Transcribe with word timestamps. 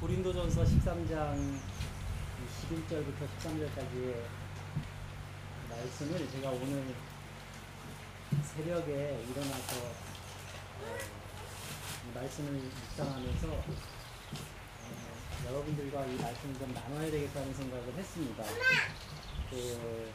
고린도전서 0.00 0.64
13장 0.64 1.58
11절부터 2.70 3.28
13절까지의 3.38 4.14
말씀을 5.68 6.30
제가 6.30 6.48
오늘 6.48 6.94
새벽에 8.42 9.22
일어나서 9.28 9.76
어, 10.80 10.96
이 12.08 12.14
말씀을 12.14 12.50
묵상하면서 12.52 13.48
어, 13.52 13.62
여러분들과 15.48 16.06
이 16.06 16.16
말씀을 16.16 16.54
좀 16.58 16.72
나눠야 16.72 17.10
되겠다는 17.10 17.52
생각을 17.52 17.92
했습니다. 17.92 18.42
그, 19.50 20.10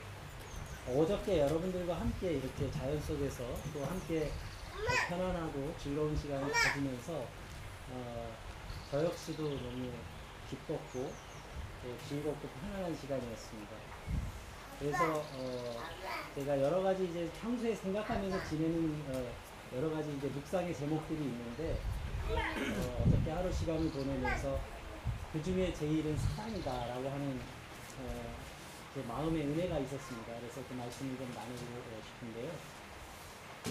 어저께 0.87 1.41
여러분들과 1.41 1.99
함께 1.99 2.31
이렇게 2.33 2.71
자연 2.71 2.99
속에서 2.99 3.43
또 3.71 3.85
함께 3.85 4.31
어, 4.71 5.09
편안하고 5.09 5.75
즐거운 5.77 6.17
시간을 6.17 6.51
가지면서 6.51 7.27
어, 7.91 8.44
저 8.95 9.03
역시도 9.03 9.43
너무 9.43 9.91
기뻤고 10.49 11.11
또 11.83 11.97
즐겁고 12.07 12.47
편안한 12.47 12.95
시간이었습니다. 12.95 13.71
그래서 14.79 15.19
어, 15.33 15.83
제가 16.33 16.61
여러 16.61 16.81
가지 16.81 17.03
이제 17.03 17.29
평소에 17.41 17.75
생각하면서 17.75 18.45
지내는 18.45 19.03
어, 19.09 19.29
여러 19.75 19.89
가지 19.89 20.15
이제 20.15 20.27
묵상의 20.29 20.73
제목들이 20.73 21.19
있는데 21.19 21.77
어, 22.29 23.03
어떻게 23.05 23.31
하루 23.31 23.51
시간을 23.51 23.91
보내면서 23.91 24.61
그 25.33 25.43
중에 25.43 25.73
제일은 25.73 26.17
사랑이다라고 26.17 27.09
하는 27.09 27.37
어, 27.99 28.35
제 28.93 29.01
마음의 29.09 29.41
은혜가 29.41 29.77
있었습니다. 29.77 30.33
그래서 30.39 30.61
그 30.69 30.73
말씀을 30.73 31.17
좀 31.17 31.33
나누고 31.35 31.57
싶은데요. 32.05 32.51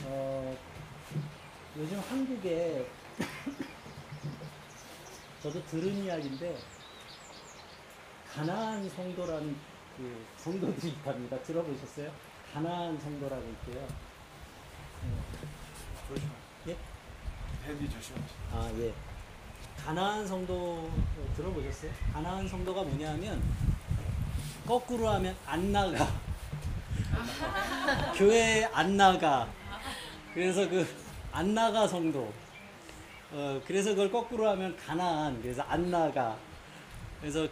어, 0.05 0.57
요즘 1.79 1.99
한국에 1.99 2.87
저도 5.45 5.63
들은 5.67 6.03
이야기인데 6.05 6.57
가나안 8.33 8.89
성도라는 8.89 9.55
그 9.95 10.27
성도들이 10.39 10.89
있답니다. 10.93 11.39
들어보셨어요? 11.43 12.11
가나안 12.55 12.99
성도라고 12.99 13.43
있고요. 13.43 13.87
조심. 16.09 16.31
예? 16.69 16.77
핸디 17.67 17.91
조심. 17.91 18.17
아 18.55 18.71
예. 18.79 18.95
가나안 19.85 20.27
성도 20.27 20.91
들어보셨어요? 21.37 21.93
가나안 22.15 22.49
성도가 22.49 22.83
뭐냐면 22.83 23.43
거꾸로 24.67 25.11
하면 25.11 25.37
안 25.45 25.71
나가. 25.71 26.09
교회 28.17 28.65
안 28.73 28.97
나가. 28.97 29.47
그래서 30.33 30.67
그 30.71 31.05
안 31.35 31.53
나가 31.53 31.87
성도. 31.89 32.33
어 33.35 33.61
그래서 33.67 33.91
그걸 33.91 34.13
거꾸로 34.13 34.49
하면 34.51 34.77
가나안. 34.77 35.43
그래서 35.43 35.63
안 35.63 35.91
나가. 35.91 36.39
그래서 37.21 37.49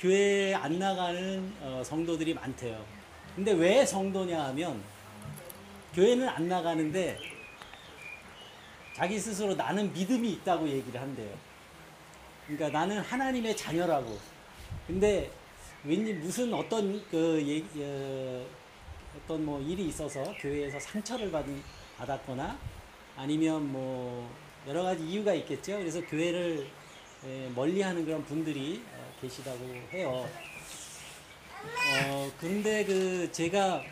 교회에 0.00 0.52
안 0.52 0.80
나가는 0.80 1.52
어, 1.60 1.80
성도들이 1.84 2.34
많대요. 2.34 2.84
근데 3.36 3.52
왜 3.52 3.86
성도냐 3.86 4.46
하면 4.46 4.82
교회는 5.94 6.28
안 6.28 6.48
나가는데 6.48 7.18
자기 8.96 9.16
스스로 9.20 9.54
나는 9.54 9.92
믿음이 9.92 10.28
있다고 10.32 10.68
얘기를 10.68 11.00
한대요. 11.00 11.32
그러니까 12.48 12.76
나는 12.76 12.98
하나님의 12.98 13.56
자녀라고. 13.56 14.18
근데 14.88 15.30
왠지 15.84 16.14
무슨 16.14 16.52
어떤 16.52 17.00
그 17.10 17.40
얘기, 17.46 17.68
어, 17.80 18.44
어떤 19.16 19.44
뭐 19.44 19.60
일이 19.60 19.86
있어서 19.86 20.24
교회에서 20.40 20.80
상처를 20.80 21.30
받은, 21.30 21.62
받았거나 21.98 22.58
아니면 23.16 23.70
뭐 23.70 24.28
여러 24.66 24.82
가지 24.84 25.04
이유가 25.04 25.34
있겠죠. 25.34 25.78
그래서 25.78 26.00
교회를 26.06 26.68
에, 27.24 27.48
멀리하는 27.54 28.04
그런 28.04 28.24
분들이 28.24 28.82
어, 28.92 29.14
계시다고 29.20 29.58
해요. 29.92 30.28
어, 32.04 32.32
그런데 32.38 32.84
그 32.84 33.30
제가 33.32 33.82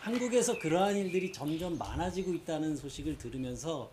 한국에서 0.00 0.58
그러한 0.58 0.96
일들이 0.96 1.32
점점 1.32 1.76
많아지고 1.78 2.32
있다는 2.34 2.76
소식을 2.76 3.18
들으면서 3.18 3.90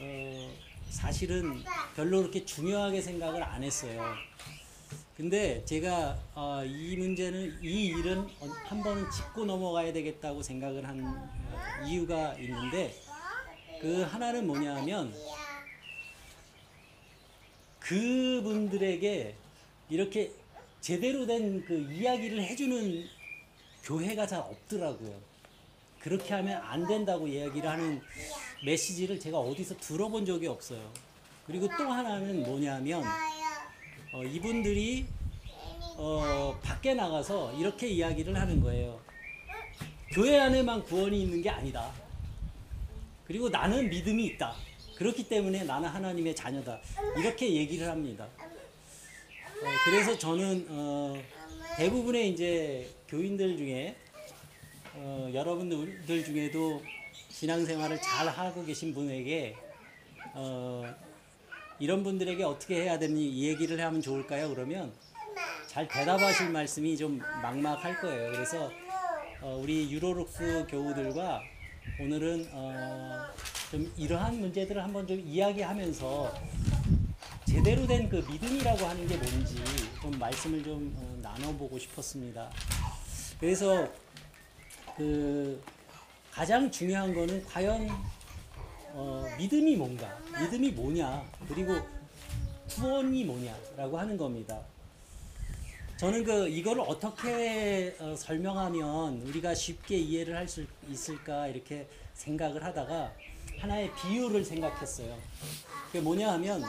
어, 0.00 0.50
사실은 0.90 1.64
별로 1.96 2.20
그렇게 2.20 2.44
중요하게 2.44 3.00
생각을 3.00 3.42
안 3.42 3.64
했어요. 3.64 4.14
근데 5.16 5.64
제가 5.64 6.16
어, 6.34 6.64
이 6.64 6.96
문제는 6.96 7.58
이 7.62 7.86
일은 7.86 8.18
어, 8.40 8.46
한 8.64 8.82
번은 8.82 9.10
짚고 9.10 9.44
넘어가야 9.44 9.92
되겠다고 9.92 10.42
생각을 10.42 10.86
한 10.86 11.04
어, 11.04 11.84
이유가 11.84 12.34
있는데 12.34 12.94
그 13.84 14.00
하나는 14.00 14.46
뭐냐면 14.46 15.14
그분들에게 17.80 19.34
이렇게 19.90 20.32
제대로 20.80 21.26
된 21.26 21.62
그 21.66 21.92
이야기를 21.92 22.42
해주는 22.42 23.04
교회가 23.82 24.26
잘 24.26 24.38
없더라고요. 24.40 25.14
그렇게 26.00 26.32
하면 26.32 26.62
안 26.62 26.86
된다고 26.86 27.28
이야기를 27.28 27.68
하는 27.68 28.00
메시지를 28.64 29.20
제가 29.20 29.38
어디서 29.38 29.76
들어본 29.76 30.24
적이 30.24 30.46
없어요. 30.46 30.90
그리고 31.46 31.68
또 31.76 31.84
하나는 31.84 32.42
뭐냐면 32.42 33.04
어, 34.14 34.24
이분들이 34.24 35.04
어, 35.98 36.58
밖에 36.62 36.94
나가서 36.94 37.52
이렇게 37.52 37.88
이야기를 37.88 38.34
하는 38.34 38.62
거예요. 38.62 38.98
교회 40.10 40.40
안에만 40.40 40.84
구원이 40.84 41.24
있는 41.24 41.42
게 41.42 41.50
아니다. 41.50 42.03
그리고 43.26 43.48
나는 43.48 43.88
믿음이 43.88 44.24
있다. 44.26 44.54
그렇기 44.96 45.28
때문에 45.28 45.64
나는 45.64 45.88
하나님의 45.88 46.36
자녀다. 46.36 46.78
이렇게 47.18 47.52
얘기를 47.54 47.88
합니다. 47.88 48.26
어, 48.38 49.66
그래서 49.84 50.16
저는 50.16 50.66
어, 50.68 51.22
대부분의 51.76 52.30
이제 52.30 52.88
교인들 53.08 53.56
중에 53.56 53.96
어, 54.94 55.30
여러분들 55.32 56.24
중에도 56.24 56.82
신앙생활을 57.28 58.00
잘 58.00 58.28
하고 58.28 58.64
계신 58.64 58.94
분에게 58.94 59.56
어, 60.34 60.84
이런 61.78 62.04
분들에게 62.04 62.44
어떻게 62.44 62.82
해야 62.82 62.98
되니 62.98 63.28
이 63.28 63.48
얘기를 63.48 63.80
하면 63.80 64.00
좋을까요? 64.00 64.48
그러면 64.54 64.92
잘 65.66 65.88
대답하실 65.88 66.50
말씀이 66.50 66.96
좀 66.96 67.18
막막할 67.18 68.00
거예요. 68.00 68.30
그래서 68.30 68.70
어, 69.40 69.58
우리 69.60 69.90
유로룩스 69.90 70.66
교우들과 70.70 71.42
오늘은 72.00 72.48
어, 72.52 73.26
좀 73.70 73.92
이러한 73.96 74.40
문제들을 74.40 74.82
한번 74.82 75.06
좀 75.06 75.20
이야기하면서 75.20 76.32
제대로 77.46 77.86
된 77.86 78.08
그 78.08 78.16
믿음이라고 78.30 78.84
하는 78.84 79.06
게 79.06 79.16
뭔지 79.16 79.56
좀 80.02 80.10
말씀을 80.18 80.62
좀 80.62 80.92
어, 80.96 81.18
나눠보고 81.22 81.78
싶었습니다. 81.78 82.50
그래서 83.38 83.88
그 84.96 85.62
가장 86.32 86.70
중요한 86.70 87.14
거는 87.14 87.44
과연 87.44 87.88
어, 88.96 89.24
믿음이 89.38 89.76
뭔가, 89.76 90.16
믿음이 90.40 90.70
뭐냐, 90.72 91.24
그리고 91.48 91.74
구원이 92.68 93.24
뭐냐라고 93.24 93.98
하는 93.98 94.16
겁니다. 94.16 94.60
저는 95.96 96.24
그 96.24 96.48
이거를 96.48 96.82
어떻게 96.86 97.94
어, 98.00 98.14
설명하면 98.16 99.22
우리가 99.22 99.54
쉽게 99.54 99.96
이해를 99.96 100.36
할 100.36 100.48
수 100.48 100.64
있을까 100.90 101.46
이렇게 101.48 101.86
생각을 102.14 102.62
하다가 102.64 103.12
하나의 103.58 103.90
비유를 103.94 104.44
생각했어요. 104.44 105.16
그게 105.86 106.00
뭐냐 106.00 106.32
하면 106.32 106.62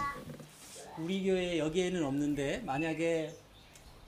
우리 0.97 1.23
교회 1.23 1.57
여기에는 1.59 2.05
없는데 2.05 2.59
만약에 2.59 3.33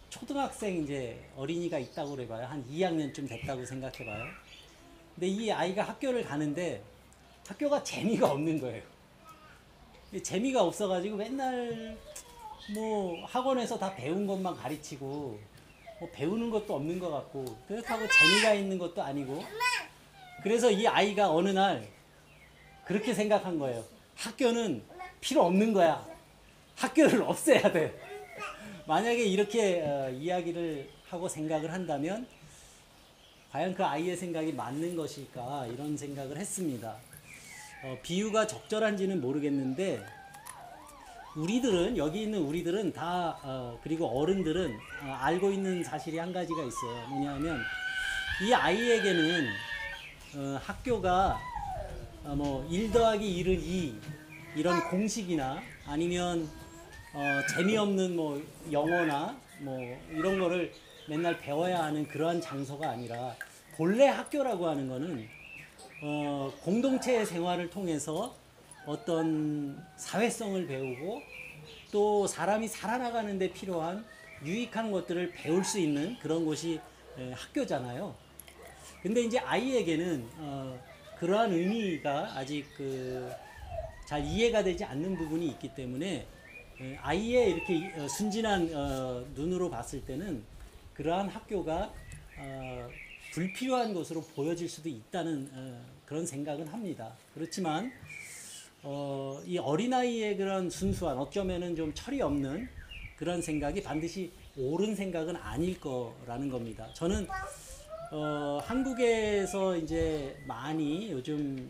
초등학생 0.09 0.83
이제 0.83 1.19
어린이가 1.35 1.79
있다고 1.79 2.11
그래봐요. 2.15 2.45
한 2.45 2.63
2학년쯤 2.71 3.27
됐다고 3.27 3.65
생각해봐요. 3.65 4.23
근데 5.15 5.27
이 5.27 5.51
아이가 5.51 5.83
학교를 5.83 6.23
가는데 6.23 6.81
학교가 7.47 7.83
재미가 7.83 8.31
없는 8.31 8.61
거예요. 8.61 8.83
재미가 10.23 10.63
없어가지고 10.63 11.17
맨날 11.17 11.97
뭐 12.73 13.25
학원에서 13.25 13.77
다 13.79 13.95
배운 13.95 14.27
것만 14.27 14.55
가르치고 14.55 15.39
뭐 15.99 16.09
배우는 16.11 16.49
것도 16.49 16.75
없는 16.75 16.99
것 16.99 17.09
같고 17.09 17.45
그렇다고 17.67 18.05
재미가 18.07 18.53
있는 18.53 18.77
것도 18.77 19.01
아니고 19.01 19.43
그래서 20.43 20.69
이 20.69 20.85
아이가 20.87 21.31
어느 21.31 21.49
날 21.49 21.87
그렇게 22.85 23.13
생각한 23.13 23.57
거예요. 23.59 23.83
학교는 24.15 24.83
필요 25.19 25.43
없는 25.45 25.73
거야. 25.73 26.05
학교를 26.75 27.21
없애야 27.23 27.71
돼. 27.71 27.99
만약에 28.85 29.25
이렇게 29.25 29.81
어, 29.81 30.09
이야기를 30.09 30.89
하고 31.09 31.27
생각을 31.27 31.73
한다면 31.73 32.27
과연 33.51 33.73
그 33.73 33.83
아이의 33.83 34.15
생각이 34.15 34.53
맞는 34.53 34.95
것일까 34.95 35.67
이런 35.67 35.97
생각을 35.97 36.37
했습니다. 36.37 36.95
어, 37.83 37.97
비유가 38.03 38.47
적절한지는 38.47 39.19
모르겠는데 39.19 40.05
우리들은 41.37 41.97
여기 41.97 42.23
있는 42.23 42.39
우리들은 42.39 42.93
다 42.93 43.37
어, 43.43 43.79
그리고 43.83 44.07
어른들은 44.07 44.75
어, 45.03 45.11
알고 45.19 45.51
있는 45.51 45.83
사실이 45.83 46.17
한 46.17 46.33
가지가 46.33 46.63
있어요. 46.63 47.07
뭐냐면 47.09 47.61
이 48.43 48.51
아이에게는 48.51 49.47
어, 50.35 50.59
학교가 50.63 51.39
어, 52.23 52.35
뭐1 52.35 52.91
더하기 52.91 53.43
1은 53.43 53.61
2 53.61 53.95
이런 54.55 54.89
공식이나 54.89 55.61
아니면 55.85 56.49
어, 57.13 57.41
재미없는 57.55 58.15
뭐 58.15 58.43
영어나 58.71 59.37
뭐 59.59 59.79
이런 60.09 60.39
거를 60.39 60.73
맨날 61.07 61.37
배워야 61.37 61.83
하는 61.83 62.07
그러한 62.07 62.41
장소가 62.41 62.89
아니라 62.89 63.35
본래 63.75 64.07
학교라고 64.07 64.67
하는 64.67 64.89
거는 64.89 65.29
어, 66.01 66.51
공동체의 66.63 67.27
생활을 67.27 67.69
통해서 67.69 68.35
어떤 68.87 69.85
사회성을 69.97 70.65
배우고 70.65 71.21
또 71.91 72.25
사람이 72.25 72.67
살아나가는 72.67 73.37
데 73.37 73.51
필요한 73.51 74.03
유익한 74.43 74.91
것들을 74.91 75.33
배울 75.33 75.63
수 75.63 75.77
있는 75.79 76.17
그런 76.19 76.45
곳이 76.45 76.79
에, 77.19 77.31
학교잖아요. 77.33 78.15
근데 79.03 79.21
이제 79.21 79.37
아이에게는 79.39 80.25
어, 80.37 80.79
그러한 81.19 81.51
의미가 81.53 82.31
아직 82.37 82.65
그 82.75 83.31
잘 84.07 84.23
이해가 84.23 84.63
되지 84.63 84.85
않는 84.85 85.17
부분이 85.17 85.45
있기 85.47 85.75
때문에 85.75 86.25
에, 86.79 86.95
아이의 87.01 87.51
이렇게 87.51 87.75
이- 87.75 87.91
어, 87.97 88.07
순진한 88.07 88.69
어, 88.73 89.25
눈으로 89.35 89.69
봤을 89.69 89.99
때는 90.05 90.41
그러한 90.93 91.27
학교가 91.27 91.91
어, 92.37 92.89
불필요한 93.33 93.93
것으로 93.93 94.21
보여질 94.21 94.69
수도 94.69 94.87
있다는 94.87 95.49
어, 95.51 95.81
그런 96.05 96.25
생각은 96.25 96.69
합니다. 96.69 97.11
그렇지만 97.33 97.91
어, 98.83 99.41
이 99.45 99.57
어린아이의 99.57 100.37
그런 100.37 100.69
순수한 100.69 101.17
어쩌면은 101.17 101.75
좀 101.75 101.93
철이 101.93 102.21
없는 102.21 102.67
그런 103.17 103.41
생각이 103.41 103.81
반드시 103.81 104.31
옳은 104.55 104.95
생각은 104.95 105.35
아닐 105.35 105.79
거라는 105.79 106.49
겁니다. 106.49 106.87
저는 106.93 107.27
어, 108.11 108.59
한국에서 108.63 109.75
이제 109.75 110.37
많이 110.47 111.11
요즘 111.11 111.69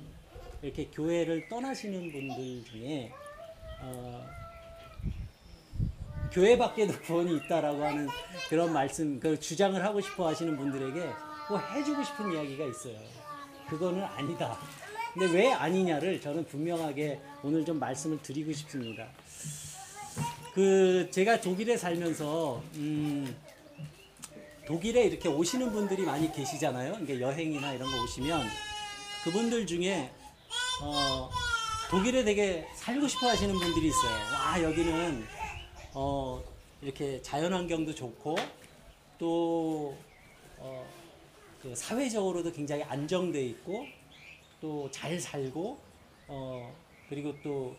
이렇게 0.61 0.87
교회를 0.87 1.47
떠나시는 1.49 2.11
분들 2.11 2.65
중에 2.65 3.11
어, 3.81 4.25
교회 6.31 6.57
밖에도 6.57 6.93
구원이 7.01 7.37
있다라고 7.37 7.83
하는 7.83 8.07
그런 8.49 8.73
말씀, 8.73 9.19
그 9.19 9.39
주장을 9.39 9.83
하고 9.83 10.01
싶어 10.01 10.27
하시는 10.27 10.55
분들에게 10.55 11.09
뭐 11.49 11.57
해주고 11.57 12.03
싶은 12.03 12.33
이야기가 12.33 12.65
있어요. 12.65 12.99
그거는 13.69 14.03
아니다. 14.03 14.57
근데 15.17 15.33
왜 15.33 15.51
아니냐를 15.51 16.21
저는 16.21 16.45
분명하게 16.45 17.19
오늘 17.41 17.65
좀 17.65 17.79
말씀을 17.79 18.21
드리고 18.21 18.53
싶습니다. 18.53 19.07
그 20.53 21.09
제가 21.09 21.41
독일에 21.41 21.75
살면서 21.75 22.61
음, 22.75 23.35
독일에 24.67 25.05
이렇게 25.05 25.27
오시는 25.27 25.71
분들이 25.71 26.03
많이 26.03 26.31
계시잖아요. 26.31 26.99
이게 27.01 27.19
여행이나 27.19 27.73
이런 27.73 27.89
거 27.89 28.03
오시면 28.03 28.47
그분들 29.23 29.65
중에 29.65 30.11
어, 30.83 31.31
독일에 31.89 32.23
되게 32.23 32.67
살고 32.75 33.07
싶어 33.07 33.29
하시는 33.29 33.57
분들이 33.57 33.87
있어요. 33.87 34.15
와 34.33 34.61
여기는 34.61 35.25
어, 35.95 36.43
이렇게 36.79 37.19
자연 37.23 37.53
환경도 37.53 37.95
좋고 37.95 38.35
또 39.17 39.97
어, 40.57 40.87
그 41.63 41.73
사회적으로도 41.75 42.51
굉장히 42.51 42.83
안정돼 42.83 43.43
있고 43.47 43.87
또 44.67 44.89
잘 44.91 45.17
살고 45.17 45.79
어, 46.27 46.75
그리고 47.07 47.33
또 47.41 47.73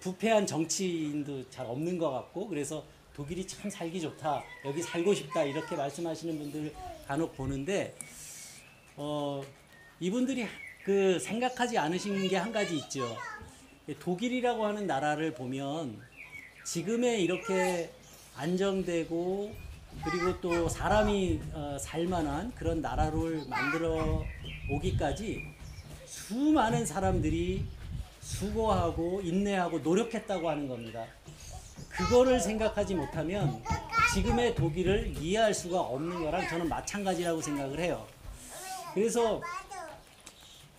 부패한 0.00 0.46
정치인도 0.46 1.48
잘 1.50 1.66
없는 1.66 1.98
것 1.98 2.10
같고 2.10 2.48
그래서 2.48 2.82
독일이 3.14 3.46
참 3.46 3.68
살기 3.70 4.00
좋다 4.00 4.42
여기 4.64 4.82
살고 4.82 5.12
싶다 5.12 5.44
이렇게 5.44 5.76
말씀하시는 5.76 6.38
분들 6.38 6.72
간혹 7.06 7.36
보는데 7.36 7.94
어, 8.96 9.42
이분들이 10.00 10.46
그 10.84 11.18
생각하지 11.18 11.76
않으신 11.76 12.28
게 12.28 12.36
한 12.36 12.50
가지 12.50 12.76
있죠. 12.78 13.14
독일이라고 14.00 14.64
하는 14.64 14.86
나라를 14.86 15.34
보면 15.34 16.00
지금의 16.64 17.22
이렇게 17.22 17.90
안정되고 18.36 19.52
그리고 20.04 20.40
또 20.40 20.68
사람이 20.68 21.40
어, 21.52 21.76
살만한 21.78 22.54
그런 22.54 22.80
나라를 22.80 23.44
만들어 23.48 24.24
오기까지 24.70 25.55
수많은 26.06 26.86
사람들이 26.86 27.64
수고하고 28.20 29.20
인내하고 29.22 29.80
노력했다고 29.80 30.48
하는 30.48 30.68
겁니다. 30.68 31.06
그거를 31.88 32.40
생각하지 32.40 32.94
못하면 32.94 33.62
지금의 34.14 34.54
독일을 34.54 35.14
이해할 35.20 35.52
수가 35.52 35.80
없는 35.80 36.22
거랑 36.22 36.48
저는 36.48 36.68
마찬가지라고 36.68 37.40
생각을 37.40 37.80
해요. 37.80 38.06
그래서 38.94 39.40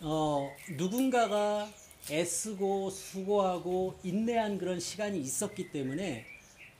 어, 0.02 0.50
누군가가 0.78 1.68
애쓰고 2.10 2.90
수고하고 2.90 4.00
인내한 4.04 4.58
그런 4.58 4.80
시간이 4.80 5.20
있었기 5.20 5.72
때문에 5.72 6.26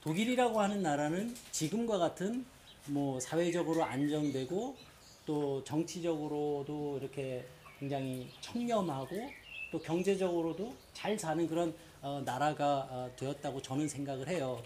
독일이라고 0.02 0.62
하는 0.62 0.82
나라는 0.82 1.36
지금과 1.52 1.98
같은 1.98 2.46
뭐 2.86 3.20
사회적으로 3.20 3.84
안정되고 3.84 4.76
또 5.26 5.64
정치적으로도 5.66 7.00
이렇게 7.02 7.46
굉장히 7.80 8.28
청렴하고 8.42 9.30
또 9.72 9.80
경제적으로도 9.80 10.74
잘 10.94 11.18
사는 11.18 11.48
그런 11.48 11.74
어, 12.02 12.22
나라가 12.26 12.88
어, 12.90 13.12
되었다고 13.18 13.62
저는 13.62 13.88
생각을 13.88 14.28
해요. 14.28 14.62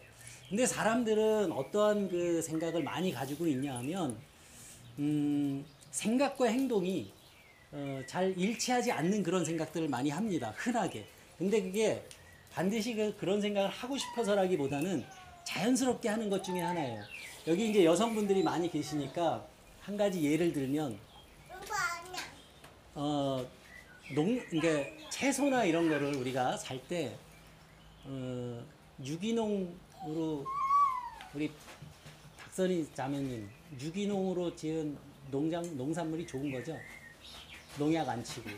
근데 0.50 0.66
사람들은 0.66 1.52
어떠한 1.52 2.10
그 2.10 2.42
생각을 2.42 2.84
많이 2.84 3.12
가지고 3.12 3.48
있냐 3.48 3.78
하면 3.78 4.18
음, 5.00 5.66
생각과 5.92 6.48
행동이 6.48 7.12
어, 7.72 8.02
잘 8.06 8.38
일치하지 8.38 8.92
않는 8.92 9.24
그런 9.24 9.46
생각들을 9.46 9.88
많이 9.88 10.10
합니다. 10.10 10.54
흔하게. 10.58 11.06
근데 11.38 11.62
그게 11.62 12.04
반드시 12.52 12.94
그, 12.94 13.16
그런 13.18 13.40
생각을 13.42 13.69
하고 13.69 13.98
싶어서라기보다는 13.98 15.06
자연스럽게 15.46 16.10
하는 16.10 16.30
것 16.30 16.44
중에 16.44 16.60
하나예요. 16.60 17.02
여기 17.48 17.69
이제 17.69 17.84
여성분들이 17.86 18.44
많이 18.44 18.69
계시니까 18.69 19.46
한 19.81 19.98
가지 19.98 20.24
예를 20.24 20.54
들면 20.54 21.00
어, 22.93 23.45
농, 24.13 24.41
이게 24.51 24.97
채소나 25.09 25.63
이런 25.65 25.89
거를 25.89 26.15
우리가 26.15 26.57
살 26.57 26.81
때, 26.88 27.15
어, 28.05 28.63
유기농으로, 29.03 30.45
우리 31.33 31.51
박선희 32.38 32.89
자매님, 32.93 33.49
유기농으로 33.79 34.55
지은 34.55 34.97
농장, 35.29 35.77
농산물이 35.77 36.27
좋은 36.27 36.51
거죠? 36.51 36.77
농약 37.79 38.07
안 38.09 38.21
치고. 38.23 38.49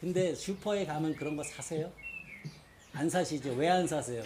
근데 0.00 0.34
슈퍼에 0.34 0.84
가면 0.84 1.14
그런 1.16 1.36
거 1.36 1.42
사세요? 1.42 1.90
안 2.92 3.08
사시죠? 3.08 3.52
왜 3.54 3.68
안 3.68 3.86
사세요? 3.86 4.22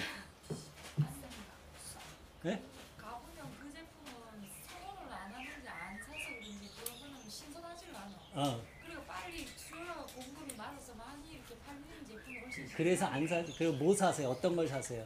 네? 2.43 2.61
가보면 2.99 3.57
그 3.61 3.73
제품은 3.73 4.49
성원을 4.69 5.13
안 5.13 5.33
하는지 5.33 5.69
안 5.69 5.97
사서 5.99 6.15
그런지 6.41 6.69
그거는 6.77 7.29
신선하지가 7.31 7.99
않아. 7.99 8.24
어, 8.35 8.61
그리고 8.85 9.03
빨리 9.07 9.47
수요가 9.57 10.05
공급이 10.07 10.57
많아서 10.57 10.93
많이 10.95 11.35
이렇게 11.35 11.55
팔리는 11.65 12.05
제품이 12.05 12.39
훨씬 12.39 12.69
그래서 12.77 13.07
안 13.07 13.27
사, 13.29 13.45
그리고 13.57 13.75
뭐 13.75 13.95
사세요? 13.95 14.31
어떤 14.31 14.57
걸 14.57 14.67
사세요? 14.67 15.05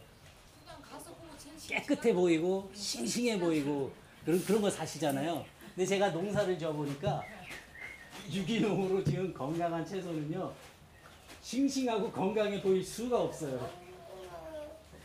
그냥 0.65 0.81
가서 0.81 1.11
보고 1.11 1.29
제일 1.37 1.81
깨끗해 1.81 2.15
보이고 2.15 2.71
싱싱해 2.75 3.39
보이고 3.39 3.93
그런 4.25 4.43
그런 4.45 4.63
거 4.63 4.71
사시잖아요. 4.71 5.45
근데 5.75 5.87
제가 5.87 6.09
농사를 6.11 6.59
져 6.59 6.73
보니까 6.73 7.23
유기농으로 8.33 9.05
지금 9.05 9.35
건강한 9.35 9.85
채소는요 9.85 10.53
싱싱하고 11.43 12.11
건강해 12.11 12.63
보일 12.63 12.83
수가 12.83 13.21
없어요. 13.21 13.71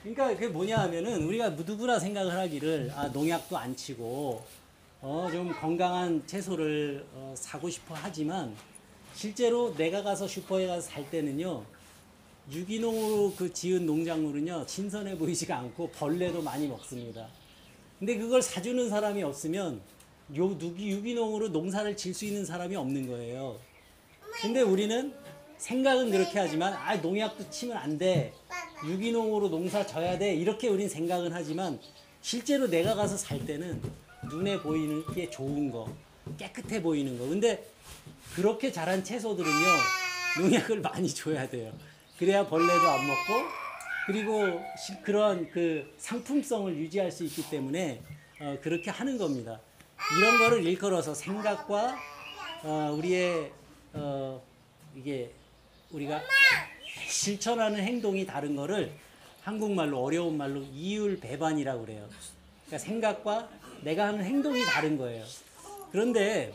그러니까 0.01 0.30
그게 0.30 0.48
뭐냐 0.48 0.80
하면은 0.80 1.24
우리가 1.24 1.50
누구나 1.50 2.00
생각을 2.00 2.34
하기를 2.34 2.92
아 2.96 3.08
농약도 3.10 3.58
안 3.58 3.75
치고 3.75 4.46
어 5.06 5.30
좀 5.30 5.52
건강한 5.52 6.26
채소를 6.26 7.06
어, 7.14 7.34
사고 7.36 7.70
싶어 7.70 7.94
하지만 7.94 8.56
실제로 9.14 9.76
내가 9.76 10.02
가서 10.02 10.28
슈퍼에 10.28 10.66
가서 10.66 10.82
살 10.82 11.10
때는요 11.10 11.64
유기농으로 12.52 13.34
그 13.38 13.52
지은 13.52 13.86
농작물은요 13.86 14.66
신선해 14.68 15.18
보이지가 15.18 15.58
않고 15.58 15.90
벌레도 15.92 16.42
많이 16.42 16.68
먹습니다. 16.68 17.28
근데 18.00 18.18
그걸 18.18 18.42
사주는 18.42 18.90
사람이 18.90 19.24
없으면 19.24 19.82
요 20.38 20.58
유기농으로 20.60 21.50
농사를 21.50 21.96
질 21.98 22.14
수 22.14 22.26
있는 22.26 22.46
사람이 22.46 22.76
없는 22.76 23.08
거예요. 23.08 23.60
근데 24.42 24.62
우리는 24.62 25.14
생각은 25.58 26.12
그렇게 26.12 26.40
하지만 26.40 26.74
아 26.74 26.96
농약도 26.96 27.50
치면 27.50 27.78
안 27.78 27.98
돼. 27.98 28.34
유기농으로 28.86 29.50
농사 29.50 29.86
져야 29.86 30.18
돼. 30.18 30.34
이렇게 30.36 30.68
우린 30.68 30.90
생각은 30.90 31.32
하지만 31.32 31.80
실제로 32.22 32.68
내가 32.68 32.96
가서 32.96 33.16
살 33.16 33.46
때는 33.46 33.82
눈에 34.30 34.60
보이는 34.62 35.06
게 35.13 35.30
좋은 35.30 35.70
거, 35.72 35.94
깨끗해 36.38 36.82
보이는 36.82 37.18
거. 37.18 37.27
근데 37.27 37.65
그렇게 38.36 38.72
자란 38.72 39.03
채소들은요 39.03 39.68
농약을 40.42 40.82
많이 40.82 41.08
줘야 41.10 41.48
돼요. 41.48 41.72
그래야 42.18 42.48
벌레도 42.48 42.88
안 42.88 43.08
먹고 43.08 43.34
그리고 44.08 44.62
시- 44.77 45.01
그런 45.03 45.50
그 45.51 45.94
상품성을 45.98 46.75
유지할 46.77 47.12
수 47.12 47.24
있기 47.25 47.50
때문에 47.50 48.01
어, 48.39 48.58
그렇게 48.62 48.89
하는 48.92 49.18
겁니다. 49.18 49.60
이런 50.18 50.38
거를 50.38 50.63
일컬어서 50.65 51.13
생각과 51.13 51.96
어, 52.63 52.96
우리의 52.98 53.51
어, 53.94 54.42
이게 54.96 55.32
우리가 55.92 56.22
실천하는 57.08 57.80
행동이 57.84 58.25
다른 58.25 58.56
거를 58.56 58.92
한국말로 59.44 60.01
어려운 60.03 60.38
말로 60.38 60.62
이율 60.74 61.20
배반이라고 61.20 61.86
그래요. 61.86 62.10
그러니까 62.65 62.86
생각과 62.86 63.50
내가 63.84 64.08
하는 64.08 64.24
행동이 64.24 64.63
다른 64.63 64.98
거예요. 64.98 65.24
그런데 65.92 66.54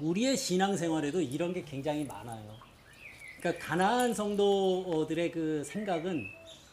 우리의 0.00 0.36
신앙생활에도 0.36 1.20
이런 1.20 1.52
게 1.52 1.62
굉장히 1.64 2.04
많아요. 2.04 2.56
그러니까 3.38 3.64
가나안 3.64 4.14
성도들의 4.14 5.32
그 5.32 5.64
생각은 5.64 6.26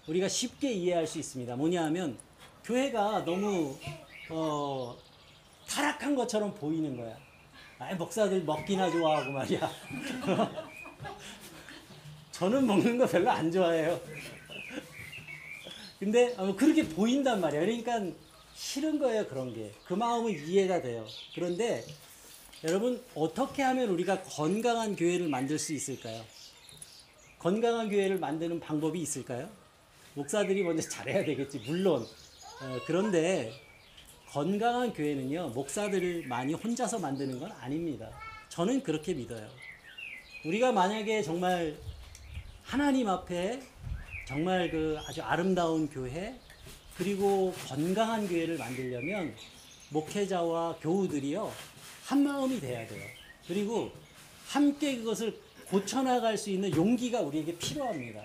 우리가 0.07 0.27
쉽게 0.27 0.71
이해할 0.71 1.05
수 1.05 1.19
있습니다. 1.19 1.55
뭐냐 1.55 1.83
하면 1.86 2.17
교회가 2.63 3.25
너무 3.25 3.77
어, 4.29 4.97
타락한 5.67 6.15
것처럼 6.15 6.53
보이는 6.55 6.97
거야. 6.97 7.17
아, 7.79 7.93
목사들 7.95 8.41
먹기나 8.43 8.89
좋아하고 8.89 9.31
말이야. 9.31 9.69
저는 12.31 12.65
먹는 12.65 12.97
거 12.97 13.05
별로 13.05 13.29
안 13.29 13.51
좋아해요. 13.51 14.00
근데 16.00 16.33
어, 16.38 16.55
그렇게 16.55 16.88
보인단 16.88 17.41
말이야. 17.41 17.62
그러니까 17.62 18.01
싫은 18.57 18.97
거예요, 18.97 19.27
그런 19.27 19.53
게. 19.53 19.71
그 19.85 19.93
마음은 19.93 20.31
이해가 20.47 20.81
돼요. 20.81 21.05
그런데 21.35 21.85
여러분, 22.63 23.01
어떻게 23.13 23.61
하면 23.61 23.89
우리가 23.89 24.23
건강한 24.23 24.95
교회를 24.95 25.29
만들 25.29 25.59
수 25.59 25.73
있을까요? 25.73 26.23
건강한 27.37 27.87
교회를 27.87 28.17
만드는 28.17 28.59
방법이 28.59 28.99
있을까요? 28.99 29.47
목사들이 30.15 30.63
먼저 30.63 30.81
잘해야 30.89 31.23
되겠지, 31.23 31.59
물론. 31.67 32.01
어, 32.01 32.79
그런데 32.87 33.53
건강한 34.29 34.91
교회는요, 34.91 35.49
목사들을 35.49 36.25
많이 36.27 36.55
혼자서 36.55 36.97
만드는 36.97 37.39
건 37.39 37.51
아닙니다. 37.51 38.09
저는 38.49 38.81
그렇게 38.81 39.13
믿어요. 39.13 39.47
우리가 40.45 40.71
만약에 40.71 41.21
정말 41.21 41.77
하나님 42.63 43.07
앞에 43.07 43.61
정말 44.27 44.71
그 44.71 44.97
아주 45.07 45.21
아름다운 45.21 45.87
교회 45.87 46.39
그리고 46.97 47.53
건강한 47.67 48.27
교회를 48.27 48.57
만들려면 48.57 49.33
목회자와 49.89 50.77
교우들이요 50.81 51.51
한 52.05 52.23
마음이 52.23 52.59
돼야 52.59 52.87
돼요. 52.87 53.03
그리고 53.47 53.91
함께 54.47 54.97
그것을 54.97 55.37
고쳐나갈 55.69 56.37
수 56.37 56.49
있는 56.49 56.75
용기가 56.75 57.21
우리에게 57.21 57.55
필요합니다. 57.57 58.21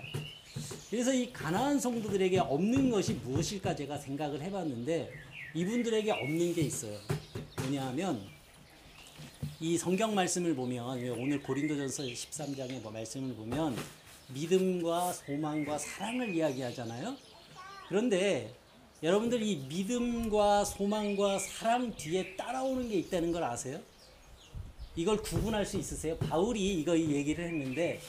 그래서 0.89 1.13
이 1.13 1.31
가나안 1.31 1.79
성도들에게 1.79 2.39
없는 2.39 2.89
것이 2.89 3.13
무엇일까 3.13 3.75
제가 3.75 3.97
생각을 3.97 4.41
해봤는데 4.41 5.11
이분들에게 5.53 6.11
없는 6.11 6.53
게 6.53 6.61
있어요. 6.61 6.97
뭐냐하면 7.57 8.21
이 9.59 9.77
성경 9.77 10.15
말씀을 10.15 10.55
보면 10.55 10.99
왜 10.99 11.09
오늘 11.09 11.41
고린도전서 11.41 12.03
13장의 12.03 12.81
뭐 12.81 12.91
말씀을 12.91 13.35
보면 13.35 13.75
믿음과 14.29 15.13
소망과 15.13 15.77
사랑을 15.77 16.33
이야기하잖아요. 16.33 17.15
그런데 17.87 18.53
여러분들 19.03 19.43
이 19.43 19.57
믿음과 19.67 20.63
소망과 20.63 21.37
사랑 21.37 21.93
뒤에 21.93 22.37
따라오는 22.37 22.87
게 22.87 22.95
있다는 22.95 23.33
걸 23.33 23.43
아세요? 23.43 23.81
이걸 24.95 25.17
구분할 25.17 25.65
수 25.65 25.77
있으세요? 25.77 26.17
바울이 26.19 26.79
이거 26.79 26.97
얘기를 26.97 27.43
했는데 27.43 27.99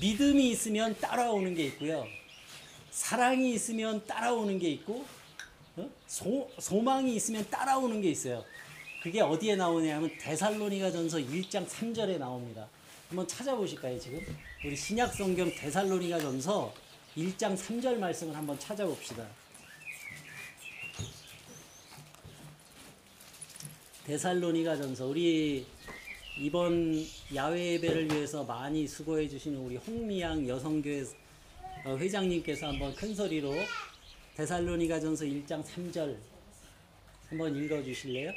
믿음이 0.00 0.48
있으면 0.52 0.96
따라오는 0.98 1.54
게 1.54 1.66
있고요. 1.66 2.06
사랑이 2.90 3.52
있으면 3.52 4.06
따라오는 4.06 4.58
게 4.58 4.70
있고 4.70 5.04
어? 5.76 5.90
소, 6.06 6.50
소망이 6.58 7.14
있으면 7.14 7.46
따라오는 7.50 8.00
게 8.00 8.08
있어요. 8.08 8.42
그게 9.02 9.20
어디에 9.20 9.56
나오냐면 9.56 10.10
데살로니가 10.18 10.92
전서 10.92 11.18
1장 11.18 11.68
3절에 11.68 12.16
나옵니다. 12.16 12.66
한번 13.10 13.28
찾아보실까요, 13.28 14.00
지금? 14.00 14.20
우리 14.64 14.74
신약 14.74 15.12
성경 15.12 15.54
데살로니가 15.54 16.18
전서 16.20 16.72
1장 17.18 17.54
3절 17.54 17.98
말씀을 17.98 18.34
한번 18.34 18.58
찾아봅시다. 18.58 19.26
데살로니가 24.06 24.76
전서 24.76 25.04
우리 25.06 25.66
이번 26.38 27.04
야외 27.34 27.72
예배를 27.72 28.12
위해서 28.12 28.44
많이 28.44 28.86
수고해 28.86 29.28
주시는 29.28 29.58
우리 29.58 29.76
홍미양 29.76 30.46
여성교회 30.46 31.04
어, 31.84 31.96
회장님께서 31.96 32.68
한번 32.68 32.94
큰 32.94 33.12
소리로 33.12 33.52
데살로니가 34.36 35.00
전서 35.00 35.24
1장 35.24 35.64
3절 35.64 36.16
한번 37.30 37.56
읽어 37.56 37.82
주실래요? 37.82 38.30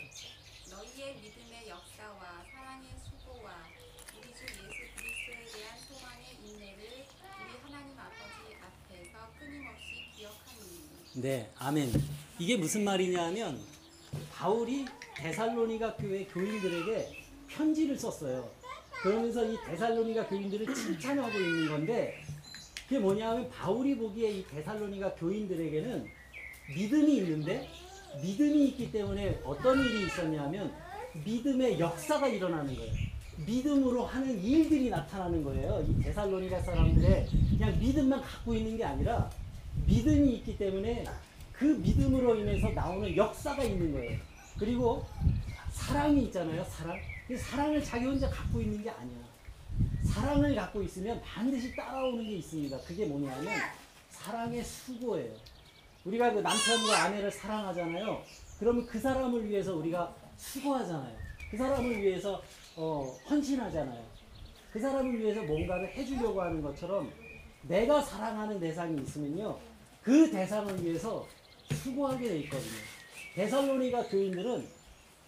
너희의 0.72 1.16
믿음의 1.22 1.70
역사와 1.70 2.46
사랑의 2.52 2.90
수고와 3.06 3.52
우리 4.18 4.34
주 4.34 4.46
예수 4.46 4.96
그리스도에 4.98 5.46
대한 5.54 5.78
소망의 5.88 6.36
인내를 6.48 6.84
우리 7.46 7.62
하나님 7.62 7.94
아버지 8.00 8.56
앞에서 8.60 9.20
끊임없이 9.38 9.86
기억하노니 10.18 11.22
네, 11.22 11.52
아멘. 11.60 11.92
이게 12.40 12.58
무슨 12.58 12.84
말이냐면 12.84 13.62
바울이 14.34 14.86
데살로니가 15.20 15.96
교회 15.98 16.26
교인들에게 16.26 17.08
편지를 17.48 17.98
썼어요. 17.98 18.50
그러면서 19.02 19.46
이 19.46 19.58
데살로니가 19.66 20.28
교인들을 20.28 20.74
칭찬하고 20.74 21.38
있는 21.38 21.70
건데 21.70 22.22
그게 22.88 23.00
뭐냐면 23.00 23.50
바울이 23.50 23.98
보기에 23.98 24.32
이 24.32 24.48
데살로니가 24.48 25.16
교인들에게는 25.16 26.06
믿음이 26.76 27.18
있는데 27.18 27.68
믿음이 28.22 28.68
있기 28.70 28.92
때문에 28.92 29.40
어떤 29.44 29.80
일이 29.80 30.06
있었냐면 30.06 30.74
믿음의 31.26 31.80
역사가 31.80 32.28
일어나는 32.28 32.76
거예요. 32.76 32.94
믿음으로 33.46 34.06
하는 34.06 34.44
일들이 34.44 34.90
나타나는 34.90 35.44
거예요. 35.44 35.86
이 35.88 36.02
데살로니가 36.04 36.62
사람들의 36.62 37.28
그냥 37.52 37.80
믿음만 37.80 38.22
갖고 38.22 38.54
있는 38.54 38.78
게 38.78 38.84
아니라 38.84 39.30
믿음이 39.86 40.36
있기 40.36 40.58
때문에 40.58 41.06
그 41.54 41.66
믿음으로 41.66 42.36
인해서 42.36 42.70
나오는 42.70 43.16
역사가 43.16 43.64
있는 43.64 43.94
거예요. 43.94 44.29
그리고 44.60 45.06
사랑이 45.72 46.24
있잖아요. 46.24 46.64
사랑. 46.66 47.00
그 47.28 47.38
사랑을 47.38 47.84
자기 47.84 48.06
혼자 48.06 48.30
갖고 48.30 48.60
있는 48.60 48.84
게 48.84 48.90
아니야. 48.90 49.18
사랑을 50.04 50.54
갖고 50.54 50.82
있으면 50.84 51.22
반드시 51.22 51.74
따라오는 51.76 52.24
게 52.26 52.38
있습니다. 52.38 52.78
그게 52.82 53.06
뭐냐면 53.06 53.48
사랑의 54.10 54.64
수고예요. 54.64 55.34
우리가 56.04 56.34
그 56.34 56.40
남편과 56.40 57.04
아내를 57.04 57.32
사랑하잖아요. 57.32 58.22
그러면 58.60 58.86
그 58.86 59.00
사람을 59.00 59.48
위해서 59.48 59.76
우리가 59.76 60.14
수고하잖아요. 60.38 61.16
그 61.50 61.58
사람을 61.58 62.02
위해서 62.02 62.42
어, 62.76 63.16
헌신하잖아요. 63.30 64.04
그 64.74 64.80
사람을 64.80 65.20
위해서 65.20 65.42
뭔가를 65.44 65.90
해주려고 65.96 66.42
하는 66.42 66.62
것처럼 66.62 67.12
내가 67.64 68.02
사랑하는 68.02 68.60
대상이 68.60 69.02
있으면요. 69.02 69.58
그 70.04 70.30
대상을 70.30 70.84
위해서 70.84 71.26
수고하게 71.72 72.28
돼 72.28 72.40
있거든요. 72.40 72.99
데살로니가 73.36 74.08
교인들은 74.08 74.68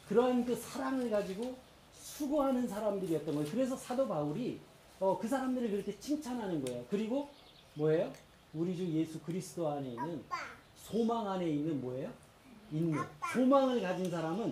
그러한 0.07 0.45
그 0.45 0.55
사랑을 0.55 1.09
가지고 1.09 1.55
수고하는 1.93 2.67
사람들이었던 2.67 3.33
거예요. 3.33 3.49
그래서 3.49 3.75
사도 3.75 4.07
바울이 4.07 4.59
어, 4.99 5.17
그 5.17 5.27
사람들을 5.27 5.71
그렇게 5.71 5.97
칭찬하는 5.99 6.63
거예요. 6.63 6.85
그리고 6.89 7.29
뭐예요? 7.75 8.11
우리 8.53 8.75
주 8.75 8.85
예수 8.87 9.19
그리스도 9.21 9.69
안에 9.69 9.89
있는 9.89 10.23
소망 10.75 11.29
안에 11.31 11.49
있는 11.49 11.79
뭐예요? 11.81 12.11
인내. 12.71 12.97
소망을 13.33 13.81
가진 13.81 14.09
사람은 14.09 14.51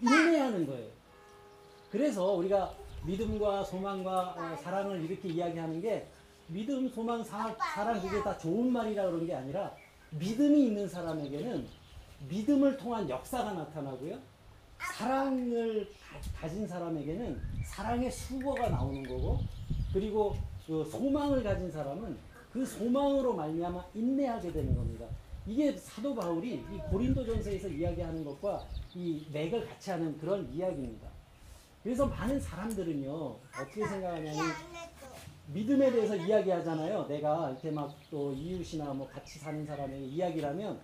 인내하는 0.00 0.66
거예요. 0.66 0.88
그래서 1.90 2.32
우리가 2.32 2.72
믿음과 3.04 3.64
소망과 3.64 4.34
어, 4.36 4.56
사랑을 4.62 5.04
이렇게 5.04 5.28
이야기하는 5.28 5.80
게 5.80 6.06
믿음, 6.46 6.88
소망, 6.88 7.22
사, 7.22 7.54
사랑 7.74 8.00
그게 8.00 8.22
다 8.22 8.36
좋은 8.38 8.72
말이라 8.72 9.06
그런 9.06 9.26
게 9.26 9.34
아니라 9.34 9.74
믿음이 10.10 10.66
있는 10.66 10.88
사람에게는 10.88 11.66
믿음을 12.28 12.76
통한 12.76 13.08
역사가 13.08 13.52
나타나고요. 13.52 14.18
사랑을 14.96 15.88
가- 16.02 16.40
가진 16.40 16.66
사람에게는 16.66 17.40
사랑의 17.64 18.10
수고가 18.10 18.68
나오는 18.68 19.02
거고 19.02 19.38
그리고 19.92 20.36
그 20.66 20.84
소망을 20.84 21.42
가진 21.42 21.70
사람은 21.70 22.16
그 22.52 22.64
소망으로 22.64 23.34
말미암아 23.34 23.84
인내하게 23.94 24.52
되는 24.52 24.74
겁니다. 24.74 25.06
이게 25.46 25.72
사도 25.76 26.14
바울이 26.14 26.54
이 26.54 26.78
고린도전서에서 26.90 27.68
이야기하는 27.68 28.24
것과 28.24 28.64
이 28.94 29.26
맥을 29.32 29.66
같이 29.66 29.90
하는 29.90 30.16
그런 30.18 30.48
이야기입니다. 30.52 31.08
그래서 31.82 32.06
많은 32.06 32.38
사람들은요 32.38 33.36
어떻게 33.58 33.86
생각하냐면 33.86 34.34
믿음에 35.48 35.90
대해서 35.90 36.14
이야기하잖아요. 36.14 37.06
내가 37.06 37.50
이렇게 37.50 37.70
막 37.70 37.90
또 38.10 38.32
이웃이나 38.32 38.92
뭐 38.92 39.08
같이 39.08 39.38
사는 39.38 39.64
사람에게 39.64 40.04
이야기를 40.04 40.48
하면 40.50 40.80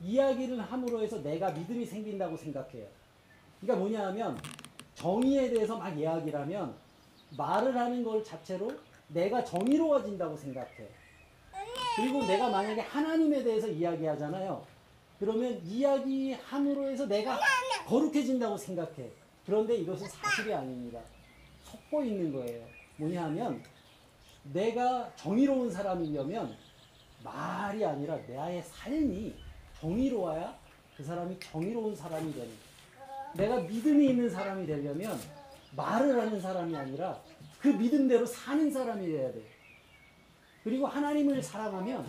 이야기를 0.00 0.60
함으로 0.60 1.02
해서 1.02 1.22
내가 1.22 1.50
믿음이 1.50 1.84
생긴다고 1.84 2.36
생각해요. 2.36 2.86
그러니까 3.60 3.80
뭐냐 3.80 4.06
하면 4.08 4.38
정의에 4.94 5.50
대해서 5.50 5.76
막 5.76 5.96
이야기를 5.96 6.38
하면 6.40 6.74
말을 7.36 7.76
하는 7.76 8.04
걸 8.04 8.22
자체로 8.22 8.70
내가 9.08 9.44
정의로워진다고 9.44 10.36
생각해. 10.36 10.88
그리고 11.96 12.24
내가 12.26 12.50
만약에 12.50 12.80
하나님에 12.80 13.42
대해서 13.42 13.68
이야기하잖아요. 13.68 14.64
그러면 15.18 15.60
이야기함으로 15.64 16.88
해서 16.88 17.06
내가 17.06 17.38
거룩해진다고 17.86 18.56
생각해. 18.56 19.10
그런데 19.46 19.76
이것은 19.76 20.06
사실이 20.08 20.52
아닙니다. 20.52 21.00
속고 21.62 22.04
있는 22.04 22.32
거예요. 22.32 22.66
뭐냐 22.96 23.24
하면 23.24 23.62
내가 24.52 25.10
정의로운 25.16 25.70
사람이려면 25.70 26.56
말이 27.24 27.84
아니라 27.84 28.16
나의 28.28 28.62
삶이 28.62 29.34
정의로워야 29.80 30.56
그 30.96 31.04
사람이 31.04 31.38
정의로운 31.40 31.94
사람이 31.94 32.32
되는. 32.32 32.50
내가 33.34 33.60
믿음이 33.60 34.08
있는 34.08 34.30
사람이 34.30 34.66
되려면 34.66 35.18
말을 35.76 36.18
하는 36.18 36.40
사람이 36.40 36.74
아니라 36.74 37.20
그 37.60 37.68
믿음대로 37.68 38.24
사는 38.24 38.70
사람이 38.70 39.06
돼야 39.06 39.30
돼요. 39.30 39.44
그리고 40.64 40.86
하나님을 40.86 41.42
사랑하면 41.42 42.06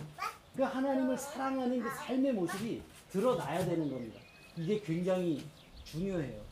그 0.56 0.62
하나님을 0.62 1.16
사랑하는 1.16 1.80
그 1.80 1.88
삶의 1.90 2.32
모습이 2.32 2.82
드러나야 3.10 3.64
되는 3.64 3.88
겁니다. 3.90 4.18
이게 4.56 4.80
굉장히 4.80 5.44
중요해요. 5.84 6.42